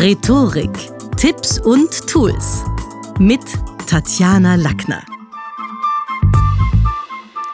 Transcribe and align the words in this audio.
Rhetorik, 0.00 0.70
Tipps 1.16 1.58
und 1.58 1.90
Tools 2.08 2.62
mit 3.18 3.40
Tatjana 3.88 4.54
Lackner. 4.54 5.02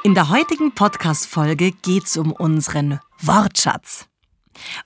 In 0.02 0.12
der 0.12 0.28
heutigen 0.28 0.74
Podcast-Folge 0.74 1.72
geht 1.72 2.04
es 2.04 2.18
um 2.18 2.32
unseren 2.32 3.00
Wortschatz. 3.22 4.08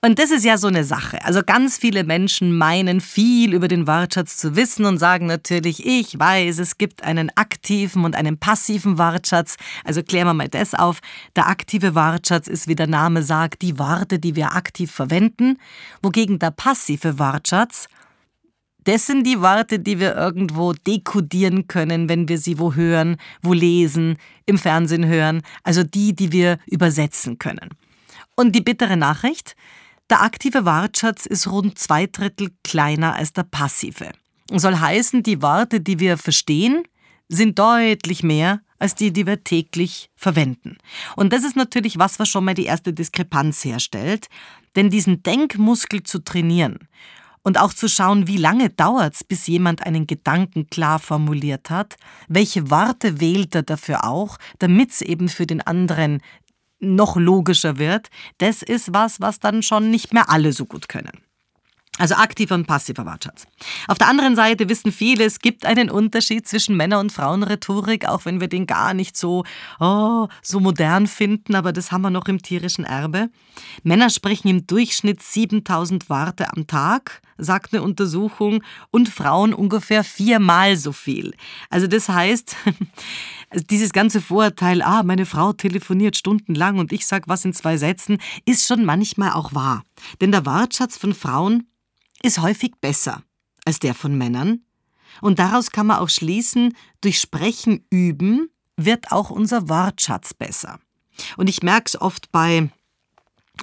Und 0.01 0.19
das 0.19 0.31
ist 0.31 0.45
ja 0.45 0.59
so 0.59 0.69
eine 0.69 0.85
Sache. 0.85 1.25
Also 1.25 1.43
ganz 1.45 1.79
viele 1.79 2.05
Menschen 2.05 2.57
meinen 2.57 3.01
viel 3.01 3.55
über 3.55 3.69
den 3.69 3.87
Wortschatz 3.87 4.37
zu 4.37 4.57
wissen 4.57 4.85
und 4.85 4.99
sagen 4.99 5.27
natürlich, 5.27 5.87
ich 5.87 6.19
weiß, 6.19 6.59
es 6.59 6.79
gibt 6.79 7.03
einen 7.03 7.31
aktiven 7.37 8.05
und 8.05 8.17
einen 8.17 8.39
passiven 8.39 8.99
Wortschatz. 8.99 9.57
Also 9.85 10.03
klären 10.03 10.27
wir 10.27 10.35
mal 10.35 10.49
das 10.49 10.75
auf. 10.75 11.01
Der 11.37 11.49
aktive 11.49 11.95
Wortschatz 11.95 12.49
ist, 12.49 12.69
wie 12.69 12.77
der 12.77 12.87
Name 12.87 13.23
sagt, 13.23 13.63
die 13.63 13.79
Worte, 13.79 14.19
die 14.19 14.37
wir 14.37 14.55
aktiv 14.55 14.91
verwenden, 14.91 15.59
wogegen 16.03 16.39
der 16.39 16.51
passive 16.51 17.19
Wortschatz 17.19 17.89
das 18.89 19.07
sind 19.07 19.27
die 19.27 19.43
Worte, 19.43 19.81
die 19.81 20.01
wir 20.01 20.17
irgendwo 20.17 20.73
dekodieren 20.73 21.69
können, 21.69 22.09
wenn 22.09 22.27
wir 22.27 22.39
sie 22.39 22.59
wo 22.59 22.73
hören, 22.73 23.19
wo 23.43 23.53
lesen, 23.53 24.17
im 24.47 24.57
Fernsehen 24.57 25.05
hören, 25.05 25.43
also 25.63 25.85
die, 25.85 26.15
die 26.15 26.33
wir 26.33 26.59
übersetzen 26.65 27.39
können. 27.39 27.69
Und 28.39 28.53
die 28.53 28.61
bittere 28.61 28.97
Nachricht? 28.97 29.57
Der 30.11 30.23
aktive 30.23 30.65
Wortschatz 30.65 31.27
ist 31.27 31.49
rund 31.49 31.77
zwei 31.77 32.07
Drittel 32.07 32.51
kleiner 32.63 33.17
als 33.17 33.33
der 33.33 33.43
passive. 33.43 34.13
Soll 34.53 34.79
heißen, 34.79 35.25
die 35.25 35.43
Worte, 35.43 35.81
die 35.81 35.99
wir 35.99 36.17
verstehen, 36.17 36.85
sind 37.29 37.59
deutlich 37.59 38.23
mehr 38.23 38.61
als 38.79 38.95
die, 38.95 39.13
die 39.13 39.27
wir 39.27 39.43
täglich 39.43 40.09
verwenden. 40.15 40.79
Und 41.17 41.33
das 41.33 41.43
ist 41.43 41.57
natürlich 41.57 41.99
was, 41.99 42.21
was 42.21 42.29
schon 42.29 42.45
mal 42.45 42.55
die 42.55 42.67
erste 42.67 42.93
Diskrepanz 42.93 43.65
herstellt. 43.65 44.29
Denn 44.77 44.89
diesen 44.89 45.25
Denkmuskel 45.25 46.05
zu 46.05 46.21
trainieren 46.21 46.87
und 47.43 47.59
auch 47.59 47.75
zu 47.75 47.89
schauen, 47.89 48.29
wie 48.29 48.37
lange 48.37 48.71
dauert 48.71 49.15
es, 49.15 49.25
bis 49.25 49.49
jemand 49.49 49.85
einen 49.85 50.07
Gedanken 50.07 50.69
klar 50.71 51.01
formuliert 51.01 51.71
hat, 51.71 51.97
welche 52.29 52.71
Worte 52.71 53.21
wählt 53.21 53.57
er 53.57 53.65
dafür 53.65 54.05
auch, 54.05 54.39
damit 54.61 54.93
es 54.93 55.03
eben 55.03 55.29
für 55.29 55.47
den 55.47 55.61
anderen 55.61 56.21
noch 56.81 57.17
logischer 57.17 57.79
wird, 57.79 58.09
das 58.39 58.63
ist 58.63 58.93
was, 58.93 59.21
was 59.21 59.41
dann 59.41 59.63
schon 59.63 59.91
nicht 59.91 60.13
mehr 60.13 60.31
alle 60.31 60.53
so 60.53 60.65
gut 60.65 60.89
können. 60.89 61.23
Also 61.99 62.15
aktiver 62.15 62.55
und 62.55 62.67
passiver 62.67 63.05
Wortschatz. 63.05 63.45
Auf 63.89 63.99
der 63.99 64.07
anderen 64.07 64.37
Seite 64.37 64.69
wissen 64.69 64.93
viele, 64.93 65.25
es 65.25 65.41
gibt 65.41 65.67
einen 65.67 65.91
Unterschied 65.91 66.47
zwischen 66.47 66.77
Männer- 66.77 67.01
und 67.01 67.11
Frauenrhetorik, 67.11 68.07
auch 68.07 68.25
wenn 68.25 68.41
wir 68.41 68.47
den 68.47 68.67
gar 68.67 68.95
nicht 68.95 69.17
so, 69.17 69.45
oh, 69.81 70.29
so 70.41 70.61
modern 70.61 71.09
finden, 71.09 71.57
aber 71.57 71.73
das 71.73 71.91
haben 71.91 72.03
wir 72.03 72.11
noch 72.11 72.27
im 72.27 72.41
tierischen 72.41 72.85
Erbe. 72.85 73.31
Männer 73.83 74.11
sprechen 74.11 74.47
im 74.47 74.67
Durchschnitt 74.67 75.21
7000 75.21 76.09
Worte 76.09 76.53
am 76.53 76.69
Tag, 76.69 77.21
sagt 77.37 77.73
eine 77.73 77.83
Untersuchung, 77.83 78.63
und 78.93 79.09
Frauen 79.09 79.53
ungefähr 79.53 80.05
viermal 80.05 80.77
so 80.77 80.93
viel. 80.93 81.35
Also 81.69 81.89
das 81.89 82.09
heißt, 82.09 82.55
dieses 83.55 83.93
ganze 83.93 84.21
Vorurteil, 84.21 84.83
ah, 84.83 85.03
meine 85.03 85.27
Frau 85.27 85.53
telefoniert 85.53 86.17
stundenlang 86.17 86.79
und 86.79 86.93
ich 86.93 87.07
sag 87.07 87.29
was 87.29 87.45
in 87.45 87.55
zwei 87.55 87.77
Sätzen, 87.77 88.19
ist 88.45 88.67
schon 88.67 88.85
manchmal 88.85 89.33
auch 89.33 89.55
wahr. 89.55 89.85
Denn 90.21 90.33
der 90.33 90.47
Wortschatz 90.47 90.97
von 90.97 91.15
Frauen 91.15 91.69
ist 92.23 92.41
häufig 92.41 92.73
besser 92.81 93.23
als 93.65 93.79
der 93.79 93.95
von 93.95 94.17
Männern. 94.17 94.63
Und 95.21 95.39
daraus 95.39 95.71
kann 95.71 95.87
man 95.87 95.99
auch 95.99 96.09
schließen, 96.09 96.75
durch 97.01 97.19
Sprechen 97.21 97.85
üben 97.91 98.51
wird 98.77 99.11
auch 99.13 99.31
unser 99.31 99.69
Wortschatz 99.69 100.35
besser. 100.35 100.79
Und 101.37 101.49
ich 101.49 101.63
merke 101.63 101.87
es 101.87 102.01
oft 102.01 102.31
bei 102.31 102.71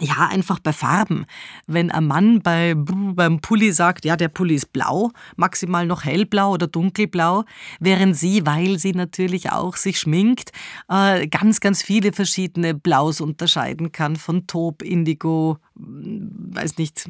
ja, 0.01 0.27
einfach 0.27 0.59
bei 0.59 0.73
Farben. 0.73 1.25
Wenn 1.67 1.91
ein 1.91 2.05
Mann 2.05 2.41
bei, 2.41 2.73
beim 2.75 3.39
Pulli 3.39 3.71
sagt, 3.71 4.05
ja, 4.05 4.15
der 4.15 4.27
Pulli 4.27 4.55
ist 4.55 4.73
blau, 4.73 5.11
maximal 5.35 5.85
noch 5.85 6.03
hellblau 6.03 6.51
oder 6.51 6.67
dunkelblau, 6.67 7.45
während 7.79 8.15
sie, 8.15 8.45
weil 8.45 8.77
sie 8.77 8.93
natürlich 8.93 9.51
auch 9.51 9.75
sich 9.75 9.99
schminkt, 9.99 10.51
äh, 10.89 11.27
ganz, 11.27 11.59
ganz 11.59 11.81
viele 11.81 12.13
verschiedene 12.13 12.73
Blaus 12.73 13.21
unterscheiden 13.21 13.91
kann, 13.91 14.15
von 14.15 14.47
Taub, 14.47 14.81
Indigo, 14.81 15.57
weiß 15.75 16.77
nicht, 16.77 17.09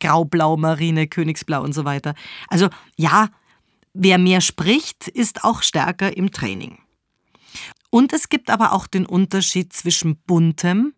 Graublau, 0.00 0.56
Marine, 0.56 1.06
Königsblau 1.06 1.62
und 1.62 1.74
so 1.74 1.84
weiter. 1.84 2.14
Also 2.48 2.68
ja, 2.96 3.28
wer 3.92 4.18
mehr 4.18 4.40
spricht, 4.40 5.08
ist 5.08 5.44
auch 5.44 5.62
stärker 5.62 6.16
im 6.16 6.30
Training. 6.30 6.78
Und 7.90 8.14
es 8.14 8.30
gibt 8.30 8.48
aber 8.48 8.72
auch 8.72 8.86
den 8.86 9.04
Unterschied 9.04 9.72
zwischen 9.74 10.16
buntem 10.26 10.94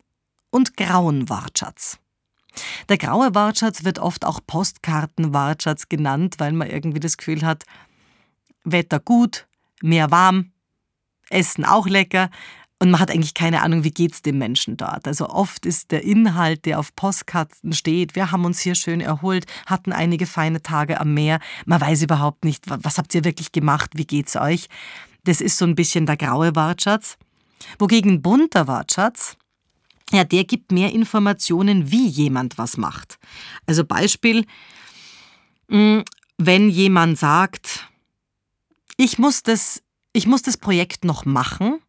und 0.55 0.77
grauen 0.77 1.27
Wortschatz. 1.27 1.99
Der 2.87 2.97
graue 2.97 3.35
Wortschatz 3.35 3.83
wird 3.83 3.99
oft 3.99 4.23
auch 4.23 4.39
Postkartenwortschatz 4.47 5.89
genannt, 5.89 6.35
weil 6.37 6.53
man 6.53 6.69
irgendwie 6.69 7.01
das 7.01 7.17
Gefühl 7.17 7.45
hat, 7.45 7.65
Wetter 8.63 9.01
gut, 9.01 9.47
mehr 9.81 10.11
warm, 10.11 10.53
Essen 11.29 11.65
auch 11.65 11.87
lecker 11.87 12.29
und 12.79 12.89
man 12.89 13.01
hat 13.01 13.11
eigentlich 13.11 13.33
keine 13.33 13.63
Ahnung, 13.63 13.83
wie 13.83 13.91
geht's 13.91 14.21
dem 14.21 14.37
Menschen 14.37 14.77
dort. 14.77 15.09
Also 15.09 15.27
oft 15.27 15.65
ist 15.65 15.91
der 15.91 16.05
Inhalt, 16.05 16.63
der 16.63 16.79
auf 16.79 16.95
Postkarten 16.95 17.73
steht, 17.73 18.15
wir 18.15 18.31
haben 18.31 18.45
uns 18.45 18.61
hier 18.61 18.75
schön 18.75 19.01
erholt, 19.01 19.47
hatten 19.65 19.91
einige 19.91 20.25
feine 20.25 20.61
Tage 20.61 21.01
am 21.01 21.13
Meer, 21.13 21.41
man 21.65 21.81
weiß 21.81 22.01
überhaupt 22.03 22.45
nicht, 22.45 22.63
was 22.69 22.97
habt 22.97 23.13
ihr 23.13 23.25
wirklich 23.25 23.51
gemacht, 23.51 23.91
wie 23.95 24.07
geht's 24.07 24.37
euch? 24.37 24.69
Das 25.25 25.41
ist 25.41 25.57
so 25.57 25.65
ein 25.65 25.75
bisschen 25.75 26.05
der 26.05 26.15
graue 26.15 26.55
Wortschatz. 26.55 27.17
Wogegen 27.77 28.21
bunter 28.21 28.69
Wortschatz 28.69 29.35
ja, 30.11 30.23
der 30.23 30.43
gibt 30.43 30.71
mehr 30.71 30.93
Informationen, 30.93 31.91
wie 31.91 32.07
jemand 32.07 32.57
was 32.57 32.77
macht. 32.77 33.17
Also 33.65 33.83
Beispiel, 33.83 34.45
hm, 35.69 36.03
wenn 36.37 36.69
jemand 36.69 37.17
sagt, 37.17 37.87
ich 38.97 39.17
muss 39.17 39.43
das, 39.43 39.81
ich 40.13 40.27
muss 40.27 40.41
das 40.41 40.57
Projekt 40.57 41.05
noch 41.05 41.25
machen. 41.25 41.79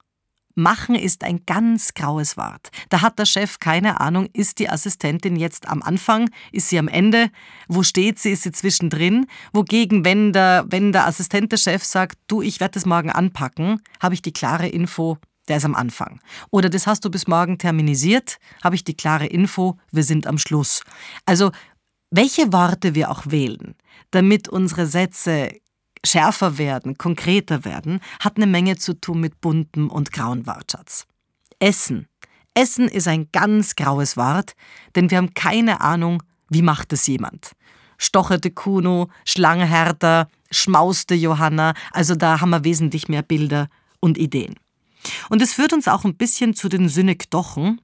Machen 0.59 0.94
ist 0.94 1.22
ein 1.22 1.44
ganz 1.44 1.93
graues 1.93 2.38
Wort. 2.38 2.71
Da 2.88 3.03
hat 3.03 3.19
der 3.19 3.27
Chef 3.27 3.59
keine 3.59 4.00
Ahnung, 4.00 4.31
ist 4.33 4.59
die 4.59 4.71
Assistentin 4.71 5.37
jetzt 5.37 5.69
am 5.69 5.83
Anfang, 5.83 6.31
ist 6.50 6.71
sie 6.71 6.78
am 6.78 6.88
Ende, 6.88 7.31
wo 7.69 7.83
steht 7.83 8.19
sie, 8.19 8.33
ist 8.33 8.44
sie 8.44 8.53
zwischendrin. 8.53 9.27
Wogegen, 9.53 10.06
wenn 10.06 10.33
der, 10.33 10.65
wenn 10.69 10.93
der 10.93 11.06
Assistent 11.06 11.53
der 11.53 11.59
Chef 11.59 11.84
sagt, 11.84 12.19
du, 12.27 12.41
ich 12.41 12.59
werde 12.59 12.72
das 12.72 12.87
morgen 12.87 13.10
anpacken, 13.10 13.83
habe 14.00 14.15
ich 14.15 14.22
die 14.22 14.33
klare 14.33 14.66
Info, 14.66 15.19
der 15.49 15.59
ist 15.59 15.65
am 15.65 15.75
Anfang. 15.75 16.21
Oder 16.51 16.69
das 16.69 16.87
hast 16.87 17.05
du 17.05 17.11
bis 17.11 17.27
morgen 17.27 17.59
terminisiert, 17.59 18.39
habe 18.62 18.75
ich 18.75 18.84
die 18.84 18.97
klare 18.97 19.27
Info, 19.27 19.79
wir 19.93 20.05
sind 20.05 20.27
am 20.27 20.39
Schluss. 20.39 20.83
Also, 21.25 21.53
welche 22.11 22.53
Worte 22.53 22.95
wir 22.95 23.11
auch 23.11 23.27
wählen, 23.27 23.75
damit 24.11 24.49
unsere 24.49 24.87
Sätze 24.87 25.51
schärfer 26.05 26.59
werden, 26.59 26.97
konkreter 26.97 27.65
werden, 27.65 28.01
hat 28.21 28.37
eine 28.37 28.47
Menge 28.47 28.77
zu 28.77 28.95
tun 28.95 29.21
mit 29.21 29.41
buntem 29.41 29.91
und 29.91 30.12
grauen 30.12 30.47
Wortschatz. 30.47 31.07
Essen. 31.59 32.07
Essen 32.55 32.89
ist 32.89 33.09
ein 33.09 33.28
ganz 33.33 33.77
graues 33.77 34.17
Wort, 34.17 34.55
denn 34.95 35.11
wir 35.11 35.19
haben 35.19 35.34
keine 35.34 35.81
Ahnung, 35.81 36.23
wie 36.49 36.63
macht 36.63 36.93
es 36.93 37.07
jemand. 37.07 37.53
Stocherte 37.99 38.51
Kuno, 38.51 39.09
Schlange 39.25 39.67
Hertha, 39.67 40.28
schmauste 40.51 41.15
Johanna, 41.15 41.75
also 41.93 42.15
da 42.15 42.41
haben 42.41 42.51
wir 42.51 42.65
wesentlich 42.65 43.09
mehr 43.09 43.23
Bilder 43.23 43.69
und 44.01 44.17
Ideen. 44.17 44.55
Und 45.28 45.43
es 45.43 45.55
führt 45.55 45.72
uns 45.72 45.89
auch 45.89 46.05
ein 46.05 46.17
bisschen 46.17 46.55
zu 46.55 46.69
den 46.69 46.89
Synekdochen. 46.89 47.81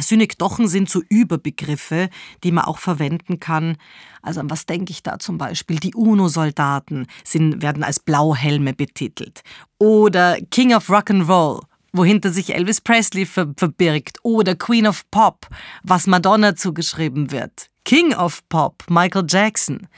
Synekdochen 0.00 0.68
sind 0.68 0.88
so 0.88 1.02
Überbegriffe, 1.08 2.08
die 2.44 2.52
man 2.52 2.64
auch 2.64 2.78
verwenden 2.78 3.40
kann. 3.40 3.76
Also 4.22 4.40
an 4.40 4.48
was 4.48 4.64
denke 4.64 4.90
ich 4.90 5.02
da 5.02 5.18
zum 5.18 5.36
Beispiel? 5.36 5.78
Die 5.78 5.94
UNO-Soldaten 5.94 7.06
werden 7.32 7.84
als 7.84 8.00
Blauhelme 8.00 8.72
betitelt. 8.72 9.42
Oder 9.78 10.38
King 10.50 10.74
of 10.74 10.88
Rock'n'Roll, 10.88 11.62
wohinter 11.92 12.30
sich 12.30 12.54
Elvis 12.54 12.80
Presley 12.80 13.26
ver 13.26 13.52
verbirgt. 13.56 14.18
Oder 14.22 14.54
Queen 14.54 14.86
of 14.86 15.02
Pop, 15.10 15.46
was 15.82 16.06
Madonna 16.06 16.56
zugeschrieben 16.56 17.30
wird. 17.30 17.68
King 17.84 18.14
of 18.14 18.48
Pop, 18.48 18.84
Michael 18.88 19.26
Jackson. 19.28 19.88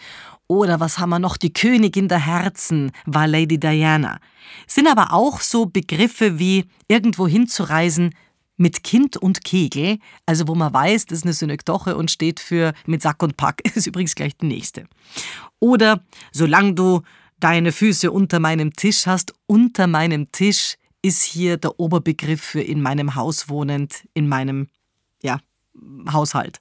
Oder 0.46 0.80
was 0.80 0.98
haben 0.98 1.10
wir 1.10 1.18
noch? 1.18 1.36
Die 1.36 1.52
Königin 1.52 2.08
der 2.08 2.24
Herzen 2.24 2.92
war 3.06 3.26
Lady 3.26 3.58
Diana. 3.58 4.18
Sind 4.66 4.88
aber 4.88 5.12
auch 5.12 5.40
so 5.40 5.66
Begriffe 5.66 6.38
wie 6.38 6.66
irgendwo 6.86 7.26
hinzureisen 7.26 8.14
mit 8.56 8.82
Kind 8.84 9.16
und 9.16 9.42
Kegel, 9.42 9.98
also 10.26 10.46
wo 10.46 10.54
man 10.54 10.72
weiß, 10.72 11.06
das 11.06 11.18
ist 11.18 11.24
eine 11.24 11.32
Synekdoche 11.32 11.96
und 11.96 12.10
steht 12.10 12.38
für 12.40 12.72
mit 12.86 13.02
Sack 13.02 13.22
und 13.22 13.36
Pack, 13.36 13.62
ist 13.74 13.86
übrigens 13.86 14.14
gleich 14.14 14.36
die 14.36 14.46
nächste. 14.46 14.84
Oder 15.58 16.04
solange 16.32 16.74
du 16.74 17.02
deine 17.40 17.72
Füße 17.72 18.12
unter 18.12 18.38
meinem 18.38 18.72
Tisch 18.72 19.06
hast, 19.06 19.34
unter 19.46 19.86
meinem 19.86 20.30
Tisch 20.30 20.76
ist 21.02 21.22
hier 21.22 21.56
der 21.56 21.78
Oberbegriff 21.78 22.40
für 22.40 22.62
in 22.62 22.80
meinem 22.80 23.14
Haus 23.14 23.48
wohnend, 23.48 24.06
in 24.14 24.28
meinem 24.28 24.68
ja, 25.22 25.40
Haushalt. 26.10 26.60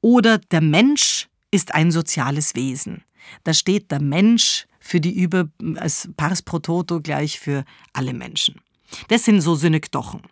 Oder 0.00 0.38
der 0.38 0.60
Mensch 0.60 1.28
ist 1.50 1.74
ein 1.74 1.90
soziales 1.90 2.54
Wesen. 2.54 3.04
Da 3.44 3.54
steht 3.54 3.90
der 3.90 4.00
Mensch 4.00 4.66
für 4.80 5.00
die 5.00 5.18
Über, 5.18 5.48
als 5.76 6.08
pars 6.16 6.42
pro 6.42 6.58
toto 6.58 7.00
gleich 7.00 7.38
für 7.40 7.64
alle 7.92 8.12
Menschen. 8.12 8.60
Das 9.08 9.24
sind 9.24 9.40
so 9.40 9.54
Synekdochen. 9.54 10.22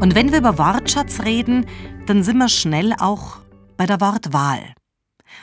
Und 0.00 0.16
wenn 0.16 0.32
wir 0.32 0.38
über 0.38 0.58
Wortschatz 0.58 1.20
reden, 1.20 1.66
dann 2.06 2.24
sind 2.24 2.38
wir 2.38 2.48
schnell 2.48 2.92
auch 2.98 3.38
bei 3.76 3.86
der 3.86 4.00
Wortwahl. 4.00 4.74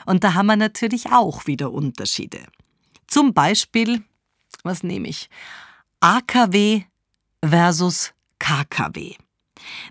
Und 0.05 0.23
da 0.25 0.33
haben 0.33 0.47
wir 0.47 0.57
natürlich 0.57 1.11
auch 1.13 1.47
wieder 1.47 1.71
Unterschiede. 1.71 2.39
Zum 3.07 3.33
Beispiel 3.33 4.03
was 4.63 4.83
nehme 4.83 5.07
ich? 5.07 5.29
AKW 5.99 6.83
versus 7.43 8.13
KKW. 8.39 9.15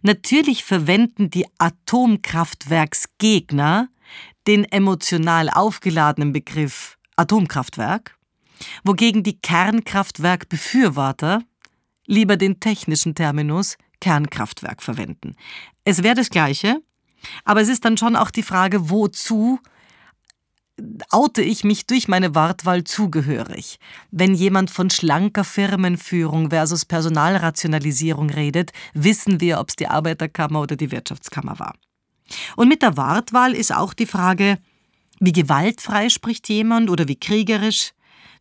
Natürlich 0.03 0.65
verwenden 0.65 1.31
die 1.31 1.47
Atomkraftwerksgegner 1.59 3.89
den 4.47 4.65
emotional 4.65 5.51
aufgeladenen 5.51 6.33
Begriff 6.33 6.97
Atomkraftwerk, 7.17 8.17
wogegen 8.83 9.23
die 9.23 9.39
Kernkraftwerkbefürworter 9.39 11.43
lieber 12.07 12.39
den 12.39 12.61
technischen 12.61 13.15
Terminus 13.15 13.77
Kernkraftwerk 14.01 14.83
verwenden. 14.83 15.37
Es 15.85 16.03
wäre 16.03 16.15
das 16.15 16.31
Gleiche, 16.31 16.81
aber 17.45 17.61
es 17.61 17.69
ist 17.69 17.85
dann 17.85 17.99
schon 17.99 18.17
auch 18.17 18.31
die 18.31 18.43
Frage, 18.43 18.89
wozu 18.91 19.61
oute 21.11 21.43
ich 21.43 21.65
mich 21.65 21.87
durch 21.87 22.09
meine 22.09 22.35
Wortwahl 22.35 22.85
zugehörig. 22.85 23.79
Wenn 24.11 24.35
jemand 24.35 24.71
von 24.71 24.91
schlanker 24.91 25.45
Firmenführung 25.45 26.51
versus 26.51 26.85
Personalrationalisierung 26.85 28.31
redet, 28.31 28.73
wissen 28.95 29.41
wir, 29.41 29.61
ob 29.61 29.71
es 29.71 29.77
die 29.77 29.89
Arbeiterkammer 29.89 30.61
oder 30.61 30.77
die 30.77 30.91
Wirtschaftskammer 30.91 31.59
war. 31.59 31.75
Und 32.57 32.69
mit 32.69 32.83
der 32.83 32.97
Wortwahl 32.97 33.55
ist 33.55 33.75
auch 33.75 33.95
die 33.95 34.07
Frage, 34.07 34.59
wie 35.21 35.33
gewaltfrei 35.33 36.09
spricht 36.11 36.49
jemand 36.49 36.91
oder 36.91 37.09
wie 37.09 37.17
kriegerisch, 37.17 37.93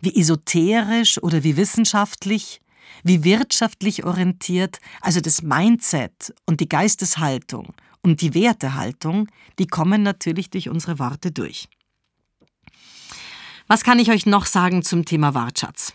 wie 0.02 0.16
esoterisch 0.20 1.22
oder 1.24 1.44
wie 1.44 1.58
wissenschaftlich, 1.58 2.62
wie 3.04 3.24
wirtschaftlich 3.24 4.06
orientiert, 4.06 4.80
also 5.02 5.22
das 5.22 5.42
Mindset 5.42 6.34
und 6.46 6.60
die 6.60 6.70
Geisteshaltung 6.70 7.74
und 8.04 8.22
die 8.22 8.34
Wertehaltung, 8.34 9.28
die 9.58 9.68
kommen 9.68 10.04
natürlich 10.04 10.50
durch 10.50 10.70
unsere 10.70 11.00
Worte 11.00 11.32
durch. 11.32 11.68
Was 13.70 13.84
kann 13.84 14.00
ich 14.00 14.12
euch 14.12 14.26
noch 14.26 14.46
sagen 14.46 14.82
zum 14.82 15.04
Thema 15.04 15.34
Wortschatz? 15.34 15.94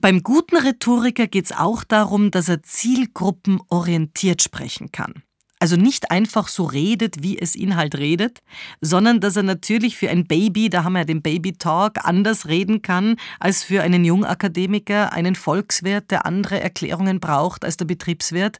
Beim 0.00 0.22
guten 0.22 0.56
Rhetoriker 0.56 1.26
geht 1.26 1.44
es 1.44 1.52
auch 1.52 1.84
darum, 1.84 2.30
dass 2.30 2.48
er 2.48 2.62
zielgruppenorientiert 2.62 4.42
sprechen 4.42 4.90
kann. 4.90 5.22
Also 5.60 5.76
nicht 5.76 6.10
einfach 6.10 6.48
so 6.48 6.64
redet, 6.64 7.22
wie 7.22 7.38
es 7.38 7.56
ihn 7.56 7.76
halt 7.76 7.96
redet, 7.96 8.40
sondern 8.80 9.20
dass 9.20 9.36
er 9.36 9.42
natürlich 9.42 9.96
für 9.96 10.08
ein 10.08 10.26
Baby, 10.26 10.70
da 10.70 10.84
haben 10.84 10.94
wir 10.94 11.00
ja 11.00 11.04
den 11.04 11.20
Baby 11.20 11.52
Talk, 11.52 12.04
anders 12.04 12.48
reden 12.48 12.80
kann 12.80 13.16
als 13.38 13.62
für 13.62 13.82
einen 13.82 14.04
Jungakademiker, 14.04 15.12
einen 15.12 15.34
Volkswirt, 15.34 16.10
der 16.10 16.24
andere 16.24 16.60
Erklärungen 16.60 17.20
braucht 17.20 17.66
als 17.66 17.76
der 17.76 17.84
Betriebswirt 17.84 18.58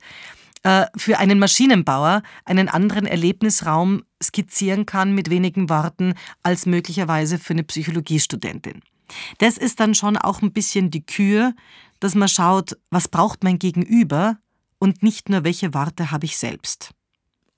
äh, 0.64 0.86
für 0.96 1.18
einen 1.18 1.38
Maschinenbauer 1.38 2.22
einen 2.44 2.68
anderen 2.68 3.06
Erlebnisraum 3.06 4.02
skizzieren 4.22 4.86
kann 4.86 5.14
mit 5.14 5.30
wenigen 5.30 5.68
Worten 5.68 6.14
als 6.42 6.66
möglicherweise 6.66 7.38
für 7.38 7.52
eine 7.52 7.64
Psychologiestudentin. 7.64 8.80
Das 9.38 9.58
ist 9.58 9.78
dann 9.78 9.94
schon 9.94 10.16
auch 10.16 10.42
ein 10.42 10.52
bisschen 10.52 10.90
die 10.90 11.04
Kür, 11.04 11.54
dass 12.00 12.14
man 12.14 12.28
schaut, 12.28 12.76
was 12.90 13.08
braucht 13.08 13.44
mein 13.44 13.58
Gegenüber 13.58 14.38
und 14.78 15.02
nicht 15.02 15.28
nur 15.28 15.44
welche 15.44 15.74
Worte 15.74 16.10
habe 16.10 16.24
ich 16.24 16.36
selbst. 16.38 16.94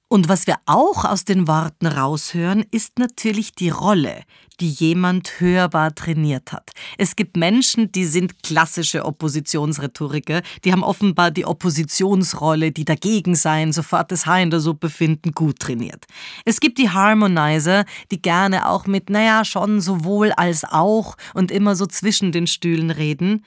Und 0.09 0.29
was 0.29 0.47
wir 0.47 0.57
auch 0.67 1.05
aus 1.05 1.25
den 1.25 1.49
Worten 1.49 1.87
raushören, 1.87 2.65
ist 2.71 3.01
natürlich 3.01 3.57
die 3.57 3.71
Rolle, 3.71 4.23
die 4.61 4.71
jemand 4.71 5.41
hörbar 5.41 5.97
trainiert 5.97 6.53
hat. 6.53 6.71
Es 6.97 7.17
gibt 7.17 7.37
Menschen, 7.37 7.91
die 7.91 8.05
sind 8.05 8.45
klassische 8.45 9.05
Oppositionsrhetoriker, 9.05 10.43
die 10.65 10.71
haben 10.71 10.85
offenbar 10.85 11.33
die 11.33 11.45
Oppositionsrolle, 11.45 12.71
die 12.71 12.85
dagegen 12.85 13.35
sein, 13.35 13.73
sofort 13.73 14.13
das 14.13 14.27
Haar 14.27 14.41
in 14.41 14.51
der 14.51 14.61
Suppe 14.61 14.91
finden, 14.91 15.33
gut 15.33 15.59
trainiert. 15.59 16.05
Es 16.45 16.61
gibt 16.61 16.79
die 16.79 16.91
Harmonizer, 16.91 17.85
die 18.13 18.23
gerne 18.23 18.69
auch 18.69 18.87
mit, 18.87 19.11
naja, 19.11 19.45
schon 19.45 19.81
sowohl 19.81 20.31
als 20.31 20.63
auch 20.63 21.17
und 21.35 21.51
immer 21.51 21.75
so 21.75 21.85
zwischen 21.85 22.31
den 22.31 22.47
Stühlen 22.47 22.91
reden. 22.91 23.45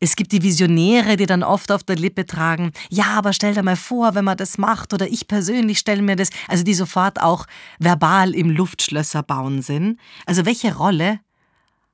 Es 0.00 0.14
gibt 0.14 0.30
die 0.30 0.42
Visionäre, 0.42 1.16
die 1.16 1.26
dann 1.26 1.42
oft 1.42 1.72
auf 1.72 1.82
der 1.82 1.96
Lippe 1.96 2.24
tragen, 2.24 2.70
ja, 2.88 3.06
aber 3.16 3.32
stell 3.32 3.54
dir 3.54 3.64
mal 3.64 3.76
vor, 3.76 4.14
wenn 4.14 4.24
man 4.24 4.36
das 4.36 4.56
macht, 4.56 4.94
oder 4.94 5.08
ich 5.08 5.26
persönlich 5.26 5.78
stelle 5.80 6.02
mir 6.02 6.14
das, 6.14 6.30
also 6.46 6.62
die 6.62 6.74
sofort 6.74 7.20
auch 7.20 7.46
verbal 7.80 8.32
im 8.34 8.50
Luftschlösser 8.50 9.24
bauen 9.24 9.60
sind. 9.60 9.98
Also 10.24 10.46
welche 10.46 10.76
Rolle 10.76 11.18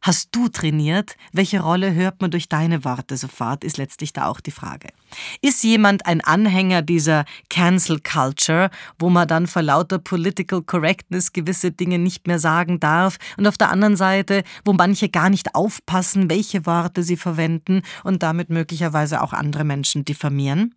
hast 0.04 0.36
du 0.36 0.48
trainiert? 0.48 1.16
Welche 1.32 1.60
Rolle 1.60 1.94
hört 1.94 2.20
man 2.20 2.30
durch 2.30 2.48
deine 2.48 2.84
Worte 2.84 3.16
sofort, 3.16 3.64
ist 3.64 3.78
letztlich 3.78 4.12
da 4.12 4.26
auch 4.26 4.40
die 4.40 4.50
Frage. 4.50 4.88
Ist 5.40 5.64
jemand 5.64 6.04
ein 6.04 6.20
Anhänger 6.20 6.82
dieser 6.82 7.24
Cancel 7.48 8.00
Culture, 8.00 8.70
wo 8.98 9.08
man 9.08 9.26
dann 9.26 9.46
vor 9.46 9.62
lauter 9.62 9.98
Political 9.98 10.62
Correctness 10.62 11.32
gewisse 11.32 11.72
Dinge 11.72 11.98
nicht 11.98 12.26
mehr 12.26 12.38
sagen 12.38 12.80
darf 12.80 13.16
und 13.38 13.46
auf 13.46 13.56
der 13.56 13.70
anderen 13.70 13.96
Seite, 13.96 14.44
wo 14.64 14.74
manche 14.74 15.08
gar 15.08 15.30
nicht 15.30 15.54
aufpassen, 15.54 16.28
welche 16.28 16.66
Worte 16.66 17.02
sie 17.02 17.16
verwenden 17.16 17.80
und 18.02 18.22
damit 18.22 18.50
möglicherweise 18.50 19.22
auch 19.22 19.32
andere 19.32 19.64
Menschen 19.64 20.04
diffamieren? 20.04 20.74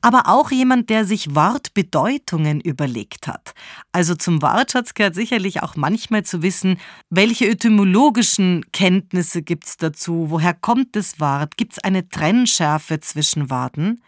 Aber 0.00 0.24
auch 0.26 0.50
jemand, 0.50 0.90
der 0.90 1.04
sich 1.04 1.34
Wortbedeutungen 1.34 2.60
überlegt 2.60 3.26
hat. 3.28 3.54
Also 3.92 4.14
zum 4.14 4.42
Wortschatz 4.42 4.94
gehört 4.94 5.14
sicherlich 5.14 5.62
auch 5.62 5.76
manchmal 5.76 6.24
zu 6.24 6.42
wissen, 6.42 6.78
welche 7.10 7.48
etymologischen 7.48 8.64
Kenntnisse 8.72 9.42
gibt 9.42 9.66
es 9.66 9.76
dazu, 9.76 10.26
woher 10.30 10.54
kommt 10.54 10.96
das 10.96 11.20
Wort, 11.20 11.56
gibt 11.56 11.74
es 11.74 11.78
eine 11.84 12.08
Trennschärfe 12.08 13.00
zwischen 13.00 13.50
Worten. 13.50 14.02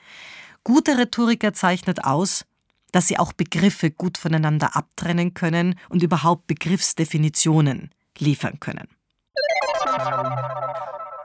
Gute 0.64 0.98
Rhetoriker 0.98 1.52
zeichnet 1.52 2.04
aus, 2.04 2.44
dass 2.92 3.08
sie 3.08 3.18
auch 3.18 3.32
Begriffe 3.32 3.90
gut 3.90 4.18
voneinander 4.18 4.76
abtrennen 4.76 5.34
können 5.34 5.78
und 5.88 6.02
überhaupt 6.02 6.46
Begriffsdefinitionen 6.46 7.90
liefern 8.18 8.60
können. 8.60 8.88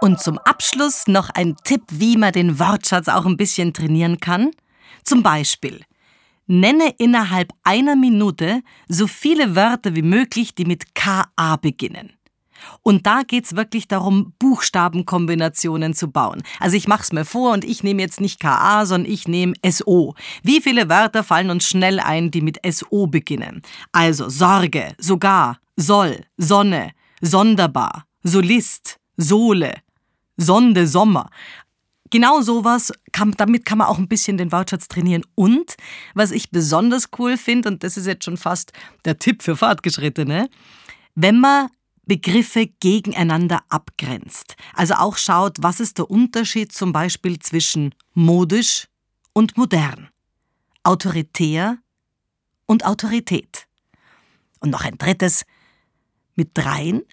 Und 0.03 0.19
zum 0.19 0.37
Abschluss 0.37 1.07
noch 1.07 1.29
ein 1.29 1.55
Tipp, 1.63 1.83
wie 1.87 2.17
man 2.17 2.33
den 2.33 2.59
Wortschatz 2.59 3.07
auch 3.07 3.25
ein 3.25 3.37
bisschen 3.37 3.71
trainieren 3.71 4.19
kann. 4.19 4.51
Zum 5.05 5.23
Beispiel, 5.23 5.79
nenne 6.45 6.93
innerhalb 6.97 7.53
einer 7.63 7.95
Minute 7.95 8.63
so 8.89 9.07
viele 9.07 9.55
Wörter 9.55 9.95
wie 9.95 10.01
möglich, 10.01 10.55
die 10.55 10.65
mit 10.65 10.93
KA 10.93 11.55
beginnen. 11.55 12.17
Und 12.81 13.07
da 13.07 13.21
geht's 13.25 13.55
wirklich 13.55 13.87
darum, 13.87 14.33
Buchstabenkombinationen 14.39 15.93
zu 15.93 16.11
bauen. 16.11 16.43
Also 16.59 16.75
ich 16.75 16.89
mach's 16.89 17.13
mir 17.13 17.23
vor 17.23 17.53
und 17.53 17.63
ich 17.63 17.81
nehme 17.81 18.01
jetzt 18.01 18.19
nicht 18.19 18.41
KA, 18.41 18.85
sondern 18.85 19.09
ich 19.09 19.29
nehme 19.29 19.53
SO. 19.65 20.15
Wie 20.43 20.59
viele 20.59 20.89
Wörter 20.89 21.23
fallen 21.23 21.49
uns 21.49 21.65
schnell 21.65 22.01
ein, 22.01 22.29
die 22.29 22.41
mit 22.41 22.59
SO 22.69 23.07
beginnen? 23.07 23.61
Also 23.93 24.27
Sorge, 24.27 24.95
sogar, 24.97 25.59
soll, 25.77 26.25
Sonne, 26.35 26.91
sonderbar, 27.21 28.03
Solist, 28.21 28.99
Sohle, 29.15 29.75
Sonde, 30.37 30.87
Sommer. 30.87 31.29
Genau 32.09 32.41
sowas, 32.41 32.91
kann, 33.11 33.31
damit 33.31 33.65
kann 33.65 33.79
man 33.79 33.87
auch 33.87 33.97
ein 33.97 34.07
bisschen 34.07 34.37
den 34.37 34.51
Wortschatz 34.51 34.87
trainieren. 34.87 35.23
Und 35.35 35.75
was 36.13 36.31
ich 36.31 36.51
besonders 36.51 37.09
cool 37.17 37.37
finde, 37.37 37.69
und 37.69 37.83
das 37.83 37.97
ist 37.97 38.05
jetzt 38.05 38.25
schon 38.25 38.37
fast 38.37 38.71
der 39.05 39.17
Tipp 39.17 39.41
für 39.41 39.55
Fortgeschrittene, 39.55 40.49
wenn 41.15 41.39
man 41.39 41.69
Begriffe 42.05 42.67
gegeneinander 42.67 43.63
abgrenzt. 43.69 44.55
Also 44.73 44.95
auch 44.95 45.17
schaut, 45.17 45.57
was 45.61 45.79
ist 45.79 45.97
der 45.97 46.11
Unterschied 46.11 46.71
zum 46.71 46.91
Beispiel 46.91 47.39
zwischen 47.39 47.95
modisch 48.13 48.87
und 49.31 49.57
modern, 49.57 50.09
autoritär 50.83 51.77
und 52.65 52.85
Autorität. 52.85 53.67
Und 54.59 54.69
noch 54.69 54.83
ein 54.83 54.97
drittes, 54.97 55.45
mit 56.35 56.51
dreien, 56.53 57.03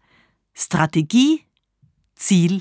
Strategie, 0.55 1.45
Ziel 2.15 2.61